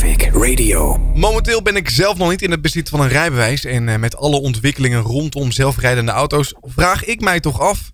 Traffic 0.00 0.30
Radio. 0.32 0.98
Momenteel 1.14 1.62
ben 1.62 1.76
ik 1.76 1.88
zelf 1.88 2.18
nog 2.18 2.30
niet 2.30 2.42
in 2.42 2.50
het 2.50 2.62
bezit 2.62 2.88
van 2.88 3.00
een 3.00 3.08
rijbewijs. 3.08 3.64
En 3.64 3.88
eh, 3.88 3.98
met 3.98 4.16
alle 4.16 4.40
ontwikkelingen 4.40 5.00
rondom 5.00 5.50
zelfrijdende 5.50 6.12
auto's 6.12 6.54
vraag 6.62 7.04
ik 7.04 7.20
mij 7.20 7.40
toch 7.40 7.60
af. 7.60 7.90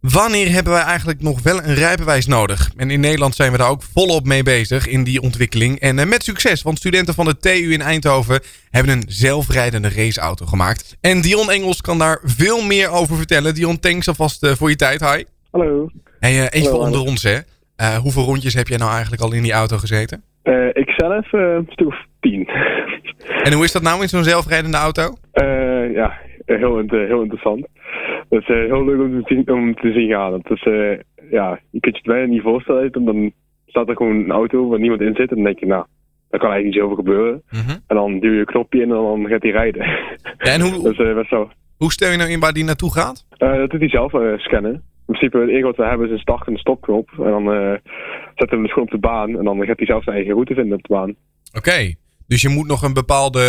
Wanneer 0.00 0.52
hebben 0.52 0.72
wij 0.72 0.82
eigenlijk 0.82 1.22
nog 1.22 1.42
wel 1.42 1.62
een 1.62 1.74
rijbewijs 1.74 2.26
nodig? 2.26 2.70
En 2.76 2.90
in 2.90 3.00
Nederland 3.00 3.34
zijn 3.34 3.52
we 3.52 3.58
daar 3.58 3.68
ook 3.68 3.82
volop 3.92 4.26
mee 4.26 4.42
bezig 4.42 4.86
in 4.86 5.04
die 5.04 5.20
ontwikkeling. 5.20 5.80
En 5.80 5.98
eh, 5.98 6.06
met 6.06 6.24
succes, 6.24 6.62
want 6.62 6.78
studenten 6.78 7.14
van 7.14 7.24
de 7.24 7.36
TU 7.36 7.72
in 7.72 7.82
Eindhoven 7.82 8.40
hebben 8.70 8.92
een 8.92 9.04
zelfrijdende 9.08 9.88
raceauto 9.88 10.46
gemaakt. 10.46 10.96
En 11.00 11.20
Dion 11.20 11.50
Engels 11.50 11.80
kan 11.80 11.98
daar 11.98 12.20
veel 12.24 12.62
meer 12.62 12.90
over 12.90 13.16
vertellen. 13.16 13.54
Dion, 13.54 13.80
thanks 13.80 14.08
alvast 14.08 14.42
eh, 14.42 14.52
voor 14.54 14.70
je 14.70 14.76
tijd. 14.76 15.00
Hi. 15.00 15.24
Hallo. 15.50 15.90
Hey, 16.20 16.46
eh, 16.46 16.60
even 16.60 16.70
Hallo, 16.70 16.84
onder 16.84 17.00
ons, 17.00 17.22
hè. 17.22 17.38
Eh, 17.76 17.96
hoeveel 17.96 18.24
rondjes 18.24 18.54
heb 18.54 18.68
jij 18.68 18.78
nou 18.78 18.90
eigenlijk 18.90 19.22
al 19.22 19.32
in 19.32 19.42
die 19.42 19.52
auto 19.52 19.78
gezeten? 19.78 20.22
Eh, 20.46 20.68
ik 20.72 20.90
zelf 20.90 21.32
eh, 21.32 21.40
een 21.54 21.66
stuk 21.70 21.86
of 21.86 22.04
tien. 22.20 22.48
En 23.42 23.52
hoe 23.52 23.64
is 23.64 23.72
dat 23.72 23.82
nou 23.82 24.02
in 24.02 24.08
zo'n 24.08 24.24
zelfrijdende 24.24 24.76
auto? 24.76 25.02
Eh, 25.32 25.92
ja, 25.94 26.18
heel, 26.44 26.82
heel 26.88 27.20
interessant. 27.22 27.66
Het 28.28 28.40
is 28.40 28.46
heel 28.46 28.84
leuk 28.84 29.00
om 29.00 29.22
te 29.24 29.34
zien, 29.34 29.48
om 29.54 29.74
te 29.74 29.92
zien 29.92 30.10
gaan. 30.10 30.32
Het 30.32 30.50
is, 30.50 30.62
ja, 31.30 31.58
je 31.70 31.80
kunt 31.80 31.94
je 31.96 32.00
het 32.02 32.12
bijna 32.12 32.26
niet 32.32 32.42
voorstellen. 32.42 32.92
Dan- 32.92 33.04
Dan 33.04 33.32
staat 33.66 33.88
er 33.88 33.96
gewoon 33.96 34.16
een 34.16 34.30
auto 34.30 34.68
waar 34.68 34.78
niemand 34.78 35.00
in 35.00 35.14
zit. 35.14 35.28
En 35.30 35.34
dan 35.36 35.44
denk 35.44 35.58
je, 35.58 35.66
nou, 35.66 35.84
daar 36.30 36.40
kan 36.40 36.50
eigenlijk 36.50 36.64
niet 36.64 36.74
zoveel 36.82 36.96
gebeuren. 37.04 37.42
Mhm. 37.50 37.76
En 37.86 37.96
dan 37.96 38.18
duw 38.20 38.32
je 38.32 38.38
een 38.38 38.44
knopje 38.44 38.78
in 38.82 38.90
en 38.90 38.96
dan 38.96 39.26
gaat 39.28 39.42
hij 39.42 39.50
rijden. 39.50 39.82
Ja, 40.38 40.52
en 40.52 40.60
hoe, 40.60 40.82
dus 40.94 41.14
best 41.14 41.28
zo. 41.28 41.50
hoe 41.76 41.92
stel 41.92 42.10
je 42.10 42.16
nou 42.16 42.30
in 42.30 42.40
waar 42.40 42.52
die 42.52 42.64
naartoe 42.64 42.92
gaat? 42.92 43.26
Dat 43.38 43.70
doet 43.70 43.80
hij 43.80 43.88
zelf 43.88 44.12
scannen. 44.40 44.82
In 45.06 45.14
principe, 45.14 45.38
het 45.38 45.48
enige 45.48 45.64
wat 45.64 45.76
we 45.76 45.84
hebben 45.84 46.06
is 46.06 46.12
een 46.12 46.18
start- 46.18 46.46
en 46.46 46.52
een 46.52 46.58
stopknop. 46.58 47.10
En 47.18 47.30
dan 47.30 47.52
eh 47.52 47.74
zetten 48.34 48.48
we 48.48 48.54
hem 48.54 48.62
dus 48.62 48.72
gewoon 48.72 48.88
op 48.88 49.00
de 49.00 49.08
baan. 49.08 49.38
En 49.38 49.44
dan 49.44 49.64
gaat 49.64 49.76
hij 49.76 49.86
zelf 49.86 50.02
zijn 50.02 50.16
eigen 50.16 50.34
route 50.34 50.54
vinden 50.54 50.76
op 50.76 50.82
de 50.82 50.94
baan. 50.94 51.14
Oké, 51.56 51.94
dus 52.26 52.42
je 52.42 52.48
moet 52.48 52.66
nog 52.66 52.82
een 52.82 52.92
bepaalde 52.92 53.40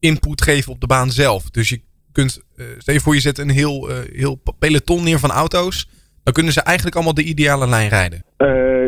input 0.00 0.42
geven 0.42 0.72
op 0.72 0.80
de 0.80 0.86
baan 0.86 1.10
zelf. 1.10 1.50
Dus 1.50 1.68
je 1.68 1.80
kunt, 2.12 2.44
eh, 2.56 2.66
stel 2.78 2.94
je 2.94 3.00
voor 3.00 3.14
je 3.14 3.20
zet 3.20 3.38
een 3.38 3.50
heel, 3.50 3.88
eh, 3.88 3.96
heel 4.12 4.42
peloton 4.58 5.04
neer 5.04 5.18
van 5.18 5.30
auto's. 5.30 5.88
Dan 6.22 6.32
kunnen 6.32 6.52
ze 6.52 6.62
eigenlijk 6.62 6.96
allemaal 6.96 7.14
de 7.14 7.24
ideale 7.24 7.68
lijn 7.68 7.88
rijden. 7.88 8.24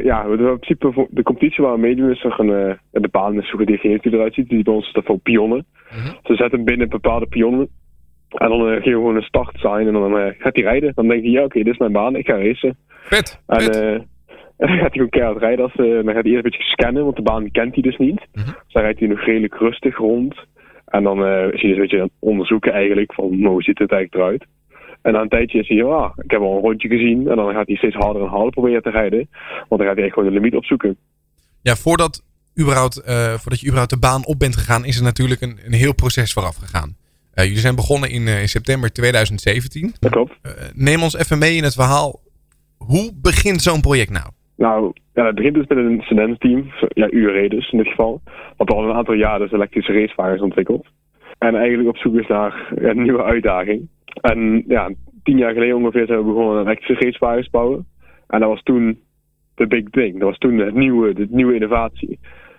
Ja, 0.05 0.29
we 0.29 0.37
doen 0.37 0.51
in 0.51 0.59
principe 0.59 1.09
de 1.11 1.23
competitie 1.23 1.65
waar 1.65 1.75
we 1.75 1.81
meedoen 1.81 2.11
is 2.11 2.25
een, 2.25 2.79
de 2.91 3.09
baan 3.11 3.41
is 3.41 3.51
zo 3.51 3.65
die 3.65 4.01
eruit 4.03 4.35
ziet. 4.35 4.49
Die 4.49 4.63
bij 4.63 4.75
ons 4.75 4.87
is 4.87 4.93
dat 4.93 5.05
voor 5.05 5.19
pionnen. 5.19 5.67
Mhm. 5.91 6.13
Ze 6.23 6.35
zetten 6.35 6.65
binnen 6.65 6.89
bepaalde 6.89 7.27
pionnen. 7.27 7.69
En 8.37 8.49
dan 8.49 8.59
geven 8.61 8.83
we 8.83 8.91
gewoon 8.91 9.17
een 9.17 9.23
start 9.23 9.57
sign 9.59 9.87
en 9.87 9.93
dan 9.93 10.19
eh, 10.19 10.33
gaat 10.39 10.55
hij 10.57 10.65
rijden. 10.65 10.93
Dan 10.95 11.09
denk 11.09 11.23
je, 11.23 11.31
ja 11.31 11.43
oké, 11.45 11.63
dit 11.63 11.73
is 11.73 11.79
mijn 11.79 11.93
baan, 11.93 12.17
ik 12.17 12.27
ga 12.27 12.37
racen. 12.37 12.77
Vet, 12.89 13.41
En 13.47 13.61
vet. 13.61 13.77
eh, 13.77 13.91
dan 14.59 14.69
gaat 14.69 14.79
hij 14.79 14.91
gewoon 14.91 15.09
keihard 15.09 15.39
rijden. 15.39 15.65
Als, 15.65 15.73
dan 15.77 16.15
gaat 16.15 16.23
hij 16.25 16.33
eerst 16.33 16.45
een 16.45 16.51
beetje 16.51 16.63
scannen, 16.63 17.05
want 17.05 17.17
de 17.17 17.23
baan 17.23 17.51
kent 17.51 17.75
hij 17.75 17.83
dus 17.83 17.97
niet. 17.97 18.27
Mhm. 18.33 18.45
Dus 18.47 18.73
dan 18.73 18.83
rijdt 18.83 18.99
hij 18.99 19.09
nog 19.09 19.21
redelijk 19.21 19.55
rustig 19.55 19.97
rond. 19.97 20.35
En 20.87 21.03
dan 21.03 21.19
is 21.27 21.61
hij 21.61 21.71
dus 21.71 21.71
een 21.71 21.81
beetje 21.81 21.97
aan 21.97 22.03
het 22.03 22.13
onderzoeken 22.19 22.73
eigenlijk 22.73 23.13
van 23.15 23.45
hoe 23.45 23.63
ziet 23.63 23.79
het 23.79 23.93
eigenlijk 23.93 24.23
eruit. 24.23 24.47
En 25.03 25.13
na 25.13 25.21
een 25.21 25.29
tijdje 25.29 25.59
is 25.59 25.69
hij, 25.69 25.77
ja, 25.77 26.13
ik 26.17 26.31
heb 26.31 26.41
al 26.41 26.55
een 26.57 26.63
rondje 26.63 26.89
gezien. 26.89 27.29
En 27.29 27.37
dan 27.37 27.53
gaat 27.53 27.67
hij 27.67 27.77
steeds 27.77 27.95
harder 27.95 28.23
en 28.23 28.29
harder 28.29 28.51
proberen 28.51 28.83
te 28.83 28.91
rijden. 28.91 29.29
Want 29.69 29.81
dan 29.81 29.87
gaat 29.87 29.97
hij 29.97 30.05
echt 30.05 30.15
gewoon 30.15 30.29
de 30.29 30.35
limiet 30.35 30.55
opzoeken. 30.55 30.97
Ja, 31.63 31.75
voordat, 31.77 32.23
überhaupt, 32.61 32.95
voordat 33.37 33.61
je 33.61 33.67
überhaupt 33.67 33.91
de 33.91 33.99
baan 33.99 34.27
op 34.27 34.39
bent 34.39 34.57
gegaan, 34.57 34.85
is 34.85 34.97
er 34.97 35.03
natuurlijk 35.03 35.41
een, 35.41 35.59
een 35.67 35.73
heel 35.73 35.95
proces 35.95 36.33
vooraf 36.33 36.57
gegaan. 36.57 36.97
Eh, 37.37 37.45
jullie 37.45 37.61
zijn 37.61 37.75
begonnen 37.75 38.11
in, 38.11 38.27
eh, 38.27 38.41
in 38.41 38.49
september 38.49 38.93
2017. 38.93 39.93
Dat 39.99 40.11
klopt. 40.11 40.33
Eh, 40.43 40.51
neem 40.75 41.03
ons 41.03 41.17
even 41.17 41.39
mee 41.39 41.57
in 41.57 41.63
het 41.63 41.75
verhaal. 41.75 42.21
Hoe 42.79 43.13
begint 43.23 43.61
zo'n 43.61 43.81
project 43.81 44.11
nou? 44.11 44.27
Nou, 44.57 44.93
ja, 45.15 45.27
het 45.27 45.35
begint 45.35 45.55
dus 45.55 45.67
met 45.67 45.79
een 45.79 46.01
studententeam, 46.05 46.73
ja, 46.89 47.11
URE 47.11 47.49
dus 47.49 47.71
in 47.71 47.79
dit 47.79 47.89
geval. 47.89 48.21
Wat 48.57 48.71
al 48.71 48.85
een 48.85 48.97
aantal 48.97 49.15
jaar 49.15 49.39
dus 49.39 49.53
elektrische 49.53 49.93
racewagens 49.93 50.43
ontwikkeld. 50.43 50.87
En 51.39 51.55
eigenlijk 51.55 51.89
op 51.89 51.97
zoek 51.97 52.15
is 52.15 52.27
naar 52.27 52.73
een 52.75 53.03
nieuwe 53.03 53.23
uitdaging. 53.23 53.89
En 54.21 54.65
ja, 54.69 54.91
tien 55.23 55.39
jaar 55.39 55.53
geleden 55.53 55.77
ongeveer 55.77 56.07
zijn 56.07 56.19
we 56.19 56.25
begonnen 56.25 56.59
aan 56.59 56.67
elektrische 56.67 57.05
racewagens 57.05 57.45
te 57.45 57.51
bouwen. 57.51 57.87
En 58.27 58.41
dat 58.41 58.49
was 58.49 58.63
toen 58.63 59.01
de 59.55 59.67
big 59.67 59.91
thing. 59.91 60.13
Dat 60.13 60.29
was 60.29 60.39
toen 60.39 60.59
het 60.59 60.75
nieuwe, 60.75 61.15
de 61.15 61.27
nieuwe 61.31 61.55
innovatie. 61.55 62.19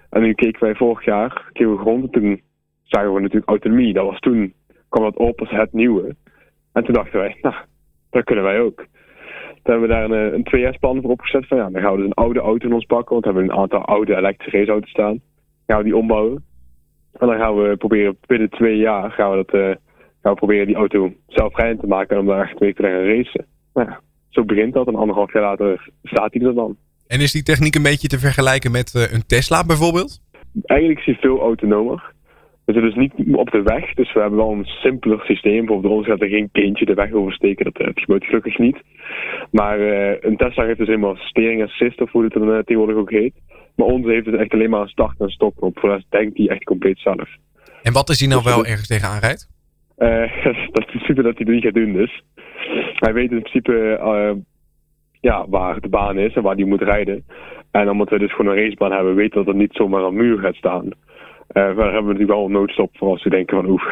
En 0.09 0.21
nu 0.21 0.33
keken 0.33 0.63
wij 0.63 0.75
vorig 0.75 1.05
jaar, 1.05 1.49
keken 1.53 1.75
we 1.75 1.83
rond 1.83 2.03
en 2.03 2.11
toen 2.11 2.41
zagen 2.83 3.13
we 3.13 3.19
natuurlijk 3.19 3.49
autonomie. 3.49 3.93
Dat 3.93 4.05
was 4.05 4.19
toen, 4.19 4.53
kwam 4.89 5.03
dat 5.03 5.17
op 5.17 5.39
als 5.39 5.49
het 5.49 5.73
nieuwe. 5.73 6.15
En 6.73 6.83
toen 6.83 6.93
dachten 6.93 7.19
wij, 7.19 7.37
nou, 7.41 7.55
dat 8.09 8.23
kunnen 8.23 8.43
wij 8.43 8.59
ook. 8.59 8.85
Toen 9.67 9.75
hebben 9.75 9.87
we 9.87 9.93
daar 9.95 10.03
een, 10.03 10.27
eh, 10.27 10.33
een 10.33 10.43
twee-jaarsplan 10.43 11.01
voor 11.01 11.11
opgezet. 11.11 11.47
Van 11.47 11.57
ja, 11.57 11.69
dan 11.69 11.81
gaan 11.81 11.91
we 11.91 11.97
dus 11.97 12.05
een 12.05 12.13
oude 12.13 12.39
auto 12.39 12.67
in 12.67 12.73
ons 12.73 12.85
pakken. 12.85 13.11
Want 13.11 13.25
we 13.25 13.31
hebben 13.31 13.49
een 13.49 13.59
aantal 13.61 13.85
oude 13.85 14.15
elektrische 14.15 14.57
raceauto's 14.57 14.89
staan. 14.89 15.11
Dan 15.13 15.21
gaan 15.65 15.77
we 15.77 15.83
die 15.83 15.97
ombouwen. 15.97 16.43
En 17.19 17.27
dan 17.27 17.37
gaan 17.37 17.55
we 17.55 17.77
proberen 17.77 18.17
binnen 18.25 18.49
twee 18.49 18.77
jaar 18.77 19.11
gaan 19.11 19.29
we, 19.29 19.35
dat, 19.35 19.53
eh, 19.53 19.75
gaan 20.21 20.31
we 20.31 20.33
proberen 20.33 20.67
die 20.67 20.75
auto 20.75 21.13
zelfrijdend 21.27 21.79
te 21.79 21.87
maken. 21.87 22.15
En 22.15 22.21
om 22.21 22.27
daar 22.27 22.49
echt 22.49 22.59
mee 22.59 22.73
te 22.73 22.83
gaan 22.83 23.05
racen. 23.05 23.45
Nou 23.73 23.89
ja, 23.89 23.99
zo 24.29 24.43
begint 24.43 24.73
dat. 24.73 24.87
En 24.87 24.95
anderhalf 24.95 25.33
jaar 25.33 25.43
later 25.43 25.89
staat 26.03 26.33
hij 26.33 26.47
er 26.47 26.53
dan. 26.53 26.77
En 27.07 27.19
is 27.19 27.31
die 27.31 27.43
techniek 27.43 27.75
een 27.75 27.83
beetje 27.83 28.07
te 28.07 28.19
vergelijken 28.19 28.71
met 28.71 28.95
eh, 28.95 29.13
een 29.13 29.25
Tesla 29.25 29.65
bijvoorbeeld? 29.65 30.21
Eigenlijk 30.65 30.99
is 30.99 31.05
hij 31.05 31.15
veel 31.15 31.39
autonomer. 31.39 32.13
We 32.67 32.73
zitten 32.73 32.91
dus 32.93 33.11
niet 33.17 33.35
op 33.35 33.51
de 33.51 33.61
weg, 33.61 33.93
dus 33.93 34.13
we 34.13 34.19
hebben 34.19 34.39
wel 34.39 34.51
een 34.51 34.65
simpeler 34.65 35.19
systeem. 35.19 35.65
Bijvoorbeeld 35.65 35.81
bij 35.81 35.91
ons 35.91 36.07
gaat 36.07 36.21
er 36.21 36.27
geen 36.27 36.49
kindje 36.51 36.85
de 36.85 36.93
weg 36.93 37.11
oversteken, 37.11 37.65
dat 37.65 37.77
eh, 37.77 37.87
gebeurt 37.93 38.25
gelukkig 38.25 38.57
niet. 38.57 38.77
Maar 39.51 39.79
eh, 39.79 40.17
een 40.21 40.37
Tesla 40.37 40.65
heeft 40.65 40.77
dus 40.77 40.87
helemaal 40.87 41.15
steering 41.15 41.63
assist, 41.63 42.01
of 42.01 42.11
hoe 42.11 42.23
het 42.23 42.33
dan 42.33 42.53
eh, 42.53 42.59
tegenwoordig 42.59 42.95
ook 42.95 43.11
heet. 43.11 43.33
Maar 43.75 43.87
onze 43.87 44.09
heeft 44.09 44.25
dus 44.25 44.39
echt 44.39 44.53
alleen 44.53 44.69
maar 44.69 44.81
een 44.81 44.87
start- 44.87 45.19
en 45.19 45.29
stopknop. 45.29 45.79
Voor 45.79 45.89
de 45.89 45.95
rest 45.95 46.07
denkt 46.09 46.37
hij 46.37 46.47
echt 46.47 46.63
compleet 46.63 46.99
zelf. 46.99 47.29
En 47.81 47.93
wat 47.93 48.09
is 48.09 48.17
die 48.17 48.27
nou 48.27 48.41
wel 48.43 48.65
ergens 48.65 48.87
tegenaan 48.87 49.19
rijdt? 49.19 49.49
Dat 50.73 50.83
is 50.83 50.93
in 50.93 50.99
principe 50.99 51.21
dat 51.21 51.37
hij 51.37 51.45
het 51.45 51.47
niet 51.47 51.63
gaat 51.63 51.73
doen 51.73 51.93
dus. 51.93 52.23
Hij 52.95 53.13
weet 53.13 53.31
in 53.31 53.41
principe 53.41 53.99
ja, 55.21 55.45
waar 55.49 55.79
de 55.79 55.89
baan 55.89 56.17
is 56.17 56.33
en 56.33 56.41
waar 56.41 56.55
hij 56.55 56.65
moet 56.65 56.81
rijden. 56.81 57.25
En 57.71 57.89
omdat 57.89 58.09
we 58.09 58.19
dus 58.19 58.35
gewoon 58.35 58.51
een 58.51 58.63
racebaan 58.63 58.91
hebben, 58.91 59.15
weten 59.15 59.39
we 59.39 59.45
dat 59.45 59.53
er 59.53 59.59
niet 59.59 59.73
zomaar 59.73 60.03
een 60.03 60.15
muur 60.15 60.39
gaat 60.39 60.55
staan. 60.55 60.89
Eh 61.47 61.63
maar 61.63 61.75
daar 61.75 61.93
hebben 61.93 62.05
we 62.05 62.11
natuurlijk 62.11 62.37
wel 62.37 62.45
een 62.45 62.51
noodstop 62.51 62.97
voor 62.97 63.09
als 63.09 63.23
we 63.23 63.29
denken 63.29 63.57
van 63.61 63.69
oeh, 63.69 63.83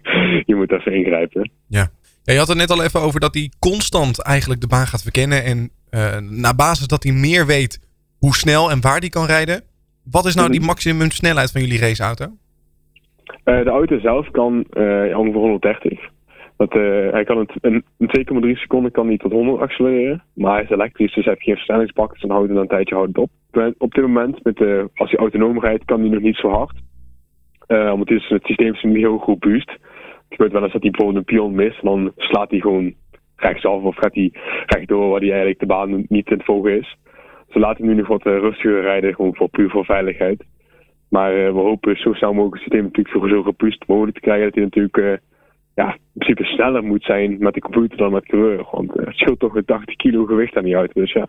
je 0.50 0.54
moet 0.54 0.72
even 0.72 0.92
ingrijpen. 0.92 1.50
Ja. 1.68 1.88
ja, 2.22 2.32
je 2.32 2.38
had 2.38 2.48
het 2.48 2.56
net 2.56 2.70
al 2.70 2.82
even 2.82 3.00
over 3.00 3.20
dat 3.20 3.34
hij 3.34 3.50
constant 3.58 4.22
eigenlijk 4.22 4.60
de 4.60 4.66
baan 4.66 4.86
gaat 4.86 5.02
verkennen. 5.02 5.44
En 5.44 5.70
eh 5.90 6.18
na 6.18 6.54
basis 6.54 6.86
dat 6.86 7.02
hij 7.02 7.12
meer 7.12 7.46
weet 7.46 7.80
hoe 8.18 8.34
snel 8.34 8.70
en 8.70 8.80
waar 8.80 8.98
hij 8.98 9.08
kan 9.08 9.26
rijden. 9.26 9.62
Wat 10.10 10.24
is 10.24 10.34
nou 10.34 10.50
die 10.50 10.60
maximum 10.60 11.10
snelheid 11.10 11.52
van 11.52 11.60
jullie 11.60 11.80
raceauto? 11.80 12.26
Eh, 13.44 13.64
de 13.64 13.70
auto 13.70 13.98
zelf 13.98 14.30
kan 14.30 14.64
ongeveer 15.14 15.40
130. 15.40 16.00
Dat, 16.56 16.72
hij 17.12 17.24
kan 17.24 17.38
het, 17.38 17.52
in, 17.60 17.84
in 17.98 18.52
2,3 18.54 18.58
seconden 18.58 18.90
kan 18.90 19.06
hij 19.06 19.16
tot 19.16 19.32
100 19.32 19.60
accelereren. 19.60 20.22
Maar 20.34 20.54
hij 20.54 20.62
is 20.62 20.70
elektrisch, 20.70 21.14
dus 21.14 21.24
hij 21.24 21.32
heeft 21.32 21.44
geen 21.44 21.56
versnellingsbak. 21.56 22.12
Dus 22.12 22.20
dan 22.20 22.30
houdt 22.30 22.46
hij 22.46 22.54
dan 22.54 22.62
een 22.62 22.70
tijdje 22.70 22.94
houdt 22.94 23.08
het 23.08 23.18
op. 23.18 23.30
Op 23.78 23.94
dit 23.94 24.04
moment, 24.04 24.44
met, 24.44 24.58
als 24.94 25.10
hij 25.10 25.18
autonoom 25.18 25.60
rijdt, 25.60 25.84
kan 25.84 26.00
hij 26.00 26.08
nog 26.08 26.22
niet 26.22 26.36
zo 26.36 26.48
hard. 26.48 26.72
Eh 27.70 27.90
omdat 27.92 28.10
is, 28.10 28.28
het 28.28 28.44
systeem 28.44 28.74
is 28.74 28.82
niet 28.82 28.96
heel 28.96 29.36
boost. 29.38 29.70
Het 29.70 30.28
gebeurt 30.28 30.52
wel 30.52 30.62
eens 30.62 30.72
dat 30.72 30.82
hij 30.82 30.90
bijvoorbeeld 30.90 31.16
een 31.18 31.34
pion 31.34 31.54
mist. 31.54 31.82
Dan 31.82 32.12
slaat 32.16 32.50
hij 32.50 32.60
gewoon 32.60 32.94
rechtsaf 33.36 33.82
of 33.82 33.96
gaat 33.96 34.14
hij 34.14 34.32
rechtdoor 34.66 35.08
waar 35.08 35.20
hij 35.20 35.28
eigenlijk 35.28 35.60
de 35.60 35.66
baan 35.66 36.04
niet 36.08 36.30
in 36.30 36.36
het 36.36 36.44
volgen 36.44 36.78
is. 36.78 36.96
Ze 37.48 37.58
laten 37.58 37.86
nu 37.86 37.94
nog 37.94 38.08
wat 38.08 38.26
eh, 38.26 38.38
rustiger 38.38 38.80
rijden, 38.80 39.14
gewoon 39.14 39.34
voor, 39.34 39.48
puur 39.48 39.70
voor 39.70 39.84
veiligheid. 39.84 40.44
Maar 41.08 41.30
eh, 41.32 41.52
we 41.52 41.58
hopen 41.58 41.96
zo 41.96 42.12
snel 42.12 42.32
mogelijk 42.32 42.54
het 42.54 42.62
systeem 42.62 42.84
natuurlijk 42.84 43.28
zo 43.28 43.42
geboost 43.42 43.84
mogelijk 43.86 44.14
te 44.14 44.22
krijgen. 44.22 44.44
Dat 44.44 44.54
hij 44.54 44.64
natuurlijk 44.64 45.20
ja, 45.74 45.92
in 45.92 46.00
principe 46.12 46.44
sneller 46.44 46.82
moet 46.82 47.04
zijn 47.04 47.36
met 47.38 47.54
de 47.54 47.60
computer 47.60 47.98
dan 47.98 48.12
met 48.12 48.22
de 48.22 48.28
coureur. 48.28 48.66
Want 48.70 48.92
het 48.94 49.14
scheelt 49.14 49.38
toch 49.38 49.54
een 49.54 49.64
80 49.64 49.96
kilo 49.96 50.24
gewicht 50.24 50.56
aan 50.56 50.64
die 50.64 50.74
auto. 50.74 51.00
Dus 51.00 51.12
ja. 51.12 51.28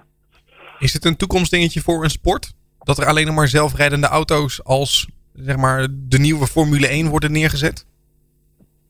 Is 0.80 0.94
het 0.94 1.06
een 1.06 1.18
toekomstdingetje 1.18 1.82
voor 1.82 2.04
een 2.04 2.10
sport? 2.10 2.54
Dat 2.80 2.98
er 2.98 3.06
alleen 3.06 3.26
nog 3.26 3.36
maar 3.36 3.48
zelfrijdende 3.48 4.08
auto's 4.08 4.64
als 4.64 5.21
zeg 5.42 5.58
maar, 5.58 5.88
de 6.10 6.20
nieuwe 6.20 6.46
Formule 6.46 6.88
1 6.88 7.10
worden 7.10 7.32
neergezet? 7.32 7.86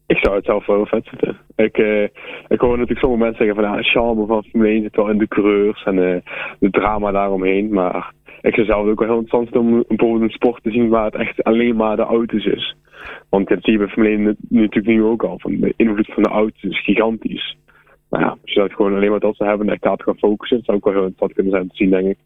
Ik 0.07 0.17
zou 0.17 0.35
het 0.35 0.45
zelf 0.45 0.65
wel 0.65 0.85
vet 0.85 1.07
vinden. 1.07 1.37
Ik, 1.55 1.77
eh, 1.77 2.03
ik 2.47 2.59
hoor 2.59 2.77
natuurlijk 2.77 2.99
sommige 2.99 3.23
mensen 3.23 3.45
zeggen 3.45 3.63
van 3.63 3.71
ja, 3.71 3.77
het 3.77 3.89
charme 3.89 4.25
van 4.25 4.43
Formule 4.43 4.73
1 4.73 4.81
zit 4.81 4.95
wel 4.95 5.09
in 5.09 5.17
de 5.17 5.27
coureurs 5.27 5.83
en 5.83 6.13
eh, 6.13 6.21
de 6.59 6.69
drama 6.69 7.11
daaromheen. 7.11 7.73
Maar 7.73 8.13
ik 8.41 8.53
zou 8.53 8.65
zelf 8.65 8.87
ook 8.87 8.99
wel 8.99 9.07
heel 9.07 9.19
interessant 9.19 9.49
vinden 9.49 9.73
om 9.73 9.83
bijvoorbeeld 9.87 10.21
een 10.21 10.37
sport 10.37 10.63
te 10.63 10.71
zien 10.71 10.89
waar 10.89 11.05
het 11.05 11.15
echt 11.15 11.43
alleen 11.43 11.75
maar 11.75 11.95
de 11.95 12.01
auto's 12.01 12.45
is. 12.45 12.75
Want 13.29 13.47
dat 13.47 13.57
zie 13.61 13.71
je 13.71 13.79
bij 13.79 13.87
Formule 13.87 14.15
1 14.15 14.37
natuurlijk 14.49 14.85
nu 14.85 15.03
ook 15.03 15.23
al. 15.23 15.39
Van 15.39 15.59
de 15.59 15.73
invloed 15.75 16.13
van 16.13 16.23
de 16.23 16.29
auto's 16.29 16.63
is 16.63 16.83
gigantisch. 16.83 17.57
Maar 18.09 18.21
ja, 18.21 18.27
als 18.27 18.53
je 18.53 18.59
dat 18.59 18.73
gewoon 18.73 18.95
alleen 18.95 19.09
maar 19.09 19.19
dat 19.19 19.35
zou 19.35 19.49
hebben 19.49 19.67
en 19.67 19.73
echt 19.73 19.81
daarop 19.81 20.01
gaan 20.01 20.17
focussen, 20.17 20.57
dat 20.57 20.65
zou 20.65 20.77
ook 20.77 20.83
wel 20.83 20.93
heel 20.93 21.03
interessant 21.03 21.33
kunnen 21.33 21.53
zijn 21.53 21.67
te 21.67 21.75
zien, 21.75 21.89
denk 21.89 22.07
ik. 22.07 22.17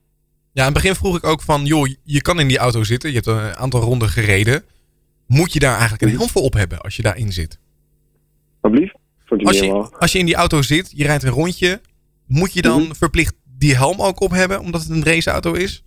Ja, 0.58 0.62
in 0.66 0.74
het 0.74 0.82
begin 0.82 0.96
vroeg 0.96 1.18
ik 1.18 1.26
ook 1.26 1.42
van, 1.42 1.66
joh, 1.66 1.88
je 2.04 2.22
kan 2.22 2.40
in 2.40 2.48
die 2.48 2.58
auto 2.58 2.84
zitten. 2.84 3.10
Je 3.10 3.16
hebt 3.16 3.28
een 3.28 3.56
aantal 3.56 3.82
ronden 3.82 4.08
gereden. 4.08 4.64
Moet 5.28 5.54
je 5.54 5.60
daar 5.60 5.72
eigenlijk 5.80 6.02
een 6.02 6.18
helm 6.18 6.30
voor 6.30 6.42
op 6.42 6.54
hebben 6.54 6.80
als 6.82 6.96
je 6.96 7.02
daarin 7.02 7.32
zit? 7.32 7.60
Alsjeblieft? 8.62 8.96
Als 9.44 9.60
je, 9.60 9.72
als 10.00 10.12
je 10.12 10.20
in 10.20 10.26
die 10.26 10.36
auto 10.36 10.62
zit, 10.62 10.94
je 10.96 11.04
rijdt 11.04 11.24
een 11.24 11.30
rondje. 11.32 11.82
Moet 12.28 12.54
je 12.54 12.62
dan 12.62 12.82
Mhm. 12.82 12.94
verplicht 12.94 13.36
die 13.58 13.76
helm 13.76 14.02
ook 14.02 14.22
op 14.22 14.32
hebben, 14.32 14.60
omdat 14.60 14.82
het 14.82 14.90
een 14.92 15.04
raceauto 15.04 15.54
is? 15.54 15.84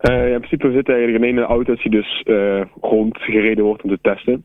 ja, 0.00 0.24
in 0.24 0.38
principe 0.38 0.66
we 0.68 0.74
zitten 0.74 0.94
eigenlijk 0.94 1.24
in 1.24 1.36
een 1.36 1.44
auto 1.44 1.74
die 1.74 1.90
dus 1.90 2.24
rondgereden 2.80 3.64
wordt 3.64 3.82
om 3.82 3.90
te 3.90 3.98
testen. 4.02 4.44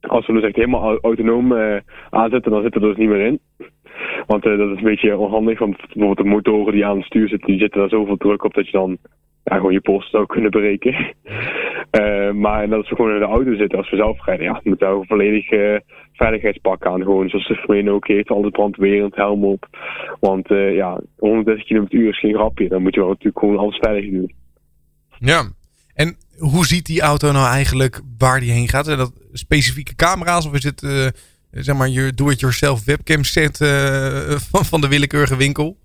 Als 0.00 0.26
we 0.26 0.32
dus 0.32 0.42
echt 0.42 0.56
helemaal 0.56 0.98
autonoom 1.00 1.52
aanzetten, 2.10 2.50
dan 2.52 2.62
zit 2.62 2.74
er 2.74 2.80
dus 2.80 2.96
niet 2.96 3.08
meer 3.08 3.26
in. 3.26 3.40
Want 4.26 4.42
dat 4.42 4.58
is 4.58 4.76
een 4.76 4.82
beetje 4.82 5.16
onhandig, 5.16 5.58
want 5.58 5.76
bijvoorbeeld 5.76 6.16
de 6.16 6.24
motoren 6.24 6.72
die 6.72 6.86
aan 6.86 6.96
het 6.96 7.06
stuur 7.06 7.28
zitten, 7.28 7.48
die 7.48 7.58
zitten 7.58 7.80
daar 7.80 7.88
zoveel 7.88 8.16
druk 8.16 8.44
op 8.44 8.54
dat 8.54 8.66
je 8.66 8.72
dan 8.72 8.98
ja, 9.44 9.56
gewoon 9.56 9.72
je 9.72 9.80
post 9.80 10.10
zou 10.10 10.26
kunnen 10.26 10.50
berekenen. 10.50 11.12
Uh, 12.00 12.32
maar 12.32 12.68
dat 12.68 12.88
we 12.88 12.94
gewoon 12.94 13.12
in 13.12 13.18
de 13.18 13.24
auto 13.24 13.54
zitten 13.54 13.78
als 13.78 13.90
we 13.90 13.96
zelf 13.96 14.24
rijden, 14.24 14.46
ja, 14.46 14.60
moeten 14.64 14.98
we 14.98 15.06
volledig 15.06 15.50
uh, 15.50 15.76
veiligheidspak 16.12 16.86
aan. 16.86 17.02
Gewoon 17.02 17.28
zoals 17.28 17.48
de 17.48 17.54
Formule 17.54 17.90
ook 17.90 18.06
heeft, 18.06 18.30
altijd 18.30 18.52
brandwerend, 18.52 19.14
helm 19.14 19.44
op. 19.44 19.66
Want 20.20 20.48
ja, 20.48 21.00
130 21.16 21.64
km 21.64 21.86
uur 21.88 22.08
is 22.08 22.18
geen 22.18 22.34
grapje. 22.34 22.68
Dan 22.68 22.82
moet 22.82 22.94
je 22.94 23.00
wel 23.00 23.08
natuurlijk 23.08 23.38
gewoon 23.38 23.58
alles 23.58 23.76
veilig 23.76 24.10
doen. 24.10 24.32
Ja, 25.18 25.42
en 25.94 26.16
hoe 26.38 26.66
ziet 26.66 26.86
die 26.86 27.00
auto 27.00 27.32
nou 27.32 27.46
eigenlijk 27.46 28.00
waar 28.18 28.40
die 28.40 28.52
heen 28.52 28.68
gaat? 28.68 28.84
Zijn 28.84 28.98
dat 28.98 29.12
specifieke 29.32 29.94
camera's 29.94 30.46
of 30.46 30.54
is 30.54 30.64
het 30.64 30.82
zeg 31.62 31.76
maar 31.76 31.88
je 31.88 32.12
do-it-yourself 32.14 32.84
webcam 32.84 33.22
set 33.22 33.56
van, 34.50 34.64
van 34.64 34.80
de 34.80 34.88
willekeurige 34.88 35.36
winkel? 35.36 35.76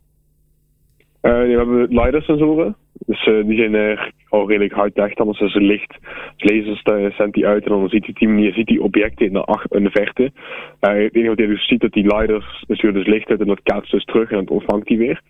Uh, 1.22 1.32
we 1.32 1.56
hebben 1.58 1.88
LiDAR-sensoren. 1.90 2.76
Dus 3.06 3.26
uh, 3.28 3.46
die 3.46 3.58
zijn 3.58 3.74
uh, 3.74 4.02
al 4.30 4.48
redelijk 4.48 4.76
high-tech. 4.76 5.16
Anders 5.16 5.40
is 5.40 5.54
het 5.54 5.64
licht. 5.64 5.98
Dus 6.38 6.52
lasers 6.52 7.16
zendt 7.16 7.34
die 7.34 7.48
uit 7.48 7.64
en 7.64 7.70
dan 7.70 7.90
ziet 7.90 8.06
hij 8.06 8.14
die 8.14 8.28
manier 8.28 8.54
ziet 8.54 8.68
die 8.68 8.84
objecten 8.84 9.26
in 9.26 9.34
de, 9.34 9.68
in 9.70 9.84
de 9.84 9.90
verte. 9.90 10.32
het 10.80 11.16
enige 11.16 11.28
wat 11.28 11.38
dus 11.38 11.68
ziet 11.68 11.82
dat 11.82 11.92
die 11.92 12.16
LiDARs 12.16 12.64
sturen 12.68 12.94
dus 12.94 13.08
licht 13.08 13.30
uit 13.30 13.40
en 13.40 13.48
dat 13.48 13.64
kaatst 13.64 13.92
dus 13.92 14.06
terug 14.06 14.32
en 14.32 14.38
dat 14.38 14.50
ontvangt 14.50 14.88
hij 14.88 14.98
weer. 14.98 15.22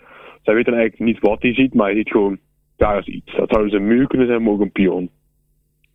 Zij 0.44 0.54
weten 0.54 0.74
eigenlijk 0.74 1.12
niet 1.12 1.20
wat 1.20 1.42
hij 1.42 1.54
ziet, 1.54 1.74
maar 1.74 1.88
hij 1.88 1.96
ziet 1.96 2.12
gewoon, 2.12 2.38
daar 2.78 3.00
is 3.00 3.06
iets. 3.06 3.36
Dat 3.36 3.50
zou 3.50 3.64
dus 3.64 3.74
een 3.74 3.88
muur 3.88 4.08
kunnen 4.08 4.28
zijn, 4.28 4.44
maar 4.44 4.54
ook 4.54 4.62
een 4.62 4.72
pion. 4.72 5.10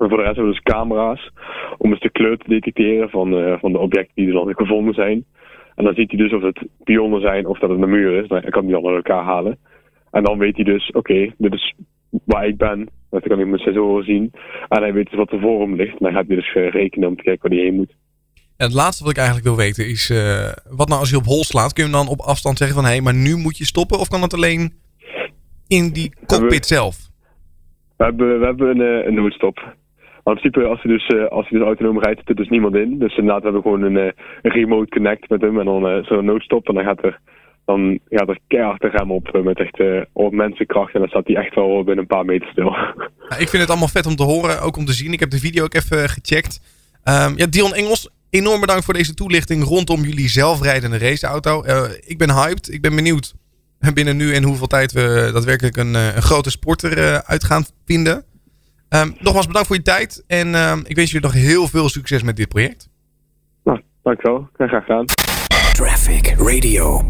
En 0.05 0.11
voor 0.11 0.19
de 0.19 0.25
rest 0.25 0.37
hebben 0.37 0.55
we 0.55 0.61
dus 0.61 0.75
camera's 0.75 1.31
om 1.79 1.91
eens 1.91 2.01
de 2.01 2.11
kleur 2.11 2.37
te 2.37 2.49
detecteren 2.49 3.11
van, 3.11 3.59
van 3.61 3.73
de 3.73 3.79
objecten 3.79 4.15
die 4.15 4.27
er 4.27 4.33
dan 4.33 4.55
gevonden 4.55 4.95
zijn. 4.95 5.25
En 5.75 5.85
dan 5.85 5.95
ziet 5.95 6.11
hij 6.11 6.19
dus 6.19 6.33
of 6.33 6.43
het 6.43 6.67
pionnen 6.85 7.21
zijn 7.21 7.47
of 7.47 7.59
dat 7.59 7.71
het 7.71 7.83
een 7.83 7.91
muur 7.91 8.23
is. 8.23 8.29
Dan 8.29 8.43
kan 8.43 8.65
hij 8.65 8.73
dan 8.73 8.87
uit 8.87 8.95
elkaar 8.95 9.25
halen. 9.25 9.59
En 10.11 10.25
dan 10.25 10.39
weet 10.39 10.57
hij 10.57 10.65
dus, 10.65 10.91
oké, 10.91 11.33
dit 11.39 11.53
is 11.53 11.75
waar 12.25 12.47
ik 12.47 12.57
ben. 12.57 12.89
Dat 13.11 13.23
kan 13.23 13.39
hij 13.39 13.47
met 13.47 13.61
sensoren 13.61 14.05
zien. 14.05 14.33
En 14.69 14.83
hij 14.83 14.93
weet 14.93 15.11
dus 15.11 15.19
wat 15.19 15.33
er 15.33 15.41
voor 15.41 15.61
hem 15.61 15.75
ligt. 15.75 15.93
En 15.93 15.99
dan 15.99 16.13
gaat 16.13 16.27
hij 16.27 16.37
dus 16.37 16.55
eh, 16.55 16.71
rekenen 16.71 17.09
om 17.09 17.17
te 17.17 17.23
kijken 17.23 17.49
waar 17.49 17.59
hij 17.59 17.67
heen 17.67 17.77
moet. 17.77 17.95
En 18.57 18.67
het 18.67 18.75
laatste 18.75 19.03
wat 19.03 19.13
ik 19.13 19.19
eigenlijk 19.19 19.47
wil 19.47 19.57
weten 19.57 19.89
is, 19.89 20.11
uh, 20.11 20.53
wat 20.77 20.89
nou 20.89 21.01
als 21.01 21.11
je 21.11 21.17
op 21.17 21.25
hol 21.25 21.45
slaat? 21.45 21.73
Kun 21.73 21.85
je 21.85 21.91
hem 21.91 21.99
dan 21.99 22.09
op 22.09 22.21
afstand 22.21 22.59
zeggen 22.59 22.77
van, 22.77 22.85
hé, 22.85 22.91
hey, 22.91 23.01
maar 23.01 23.15
nu 23.15 23.37
moet 23.37 23.59
je 23.59 23.65
stoppen? 23.65 23.99
Of 23.99 24.09
kan 24.09 24.21
dat 24.21 24.35
alleen 24.35 24.73
in 25.67 25.93
die 25.93 26.13
cockpit 26.27 26.67
zelf? 26.67 26.97
We 27.97 28.05
hebben, 28.05 28.39
we 28.39 28.45
hebben 28.45 28.69
een, 28.69 29.01
eh, 29.01 29.07
een 29.07 29.15
noodstop. 29.15 29.75
Maar 30.25 30.35
in 30.35 30.41
principe, 30.41 30.65
als 30.65 30.83
hij 30.83 30.93
dus, 30.93 31.31
als 31.31 31.49
hij 31.49 31.59
dus 31.59 31.67
autonoom 31.67 31.99
rijdt, 31.99 32.19
zit 32.19 32.29
er 32.29 32.35
dus 32.35 32.49
niemand 32.49 32.75
in. 32.75 32.99
Dus 32.99 33.17
inderdaad 33.17 33.43
hebben 33.43 33.63
we 33.63 33.69
gewoon 33.69 33.83
een, 33.83 33.97
een 34.43 34.53
remote 34.53 34.89
connect 34.89 35.29
met 35.29 35.41
hem 35.41 35.59
en 35.59 35.65
dan 35.65 36.05
zo'n 36.05 36.25
noodstop. 36.25 36.69
En 36.69 36.75
dan 36.75 36.85
gaat 36.85 37.05
er 37.05 37.21
dan 37.65 37.99
gaat 38.09 38.29
er 38.29 38.39
keihard 38.49 38.81
de 38.81 38.89
rem 38.89 39.11
op 39.11 39.41
met 39.45 39.59
echt 39.59 40.07
op 40.13 40.33
mensenkracht. 40.33 40.95
En 40.95 41.01
dan 41.01 41.09
staat 41.09 41.27
hij 41.27 41.37
echt 41.37 41.55
wel 41.55 41.77
binnen 41.77 41.99
een 41.99 42.07
paar 42.17 42.25
meter 42.25 42.49
stil. 42.49 42.77
Ik 43.45 43.49
vind 43.49 43.63
het 43.63 43.71
allemaal 43.71 43.89
vet 43.89 44.07
om 44.07 44.17
te 44.17 44.23
horen, 44.23 44.63
ook 44.63 44.77
om 44.77 44.85
te 44.85 44.93
zien. 44.93 45.13
Ik 45.13 45.21
heb 45.21 45.31
de 45.31 45.39
video 45.39 45.65
ook 45.65 45.75
even 45.75 46.09
gecheckt. 46.09 46.61
Um, 47.05 47.33
ja, 47.37 47.47
Dion 47.47 47.75
Engels, 47.75 48.11
enorm 48.31 48.61
bedankt 48.61 48.85
voor 48.85 48.95
deze 48.95 49.15
toelichting 49.15 49.65
rondom 49.65 50.01
jullie 50.01 50.29
zelfrijdende 50.29 50.99
raceauto. 50.99 51.65
Ik 52.05 52.19
ben 52.19 52.31
hyped. 52.31 52.73
Ik 52.73 52.81
ben 52.81 52.95
benieuwd 52.95 53.35
binnen 53.95 54.17
nu 54.17 54.35
en 54.35 54.43
hoeveel 54.43 54.67
tijd 54.67 54.93
we 54.93 55.31
daadwerkelijk 55.33 55.77
een, 55.77 55.95
een 55.95 56.23
grote 56.23 56.51
sporter 56.51 57.23
uit 57.25 57.45
gaan 57.45 57.65
vinden. 57.85 58.25
Um, 58.95 59.15
nogmaals 59.19 59.47
bedankt 59.47 59.67
voor 59.67 59.77
je 59.77 59.83
tijd. 59.83 60.25
En 60.27 60.55
um, 60.55 60.83
ik 60.87 60.97
wens 60.97 61.11
jullie 61.11 61.27
nog 61.27 61.37
heel 61.37 61.69
veel 61.69 61.89
succes 61.89 62.23
met 62.23 62.37
dit 62.37 62.49
project. 62.49 62.89
Nou, 63.65 63.81
dankjewel. 64.03 64.49
Graag 64.53 64.85
gedaan. 64.85 65.05
Traffic 65.73 66.35
Radio. 66.39 67.03